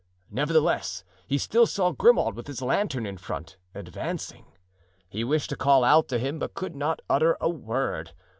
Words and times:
Nevertheless, 0.31 1.03
he 1.27 1.37
still 1.37 1.67
saw 1.67 1.91
Grimaud 1.91 2.33
with 2.33 2.47
his 2.47 2.63
lantern 2.63 3.05
in 3.05 3.17
front, 3.19 3.57
advancing. 3.75 4.45
He 5.07 5.23
wished 5.23 5.51
to 5.51 5.55
call 5.55 5.83
out 5.83 6.07
to 6.07 6.17
him 6.17 6.39
but 6.39 6.55
could 6.55 6.75
not 6.75 7.03
utter 7.07 7.37
a 7.39 7.51
word. 7.51 8.11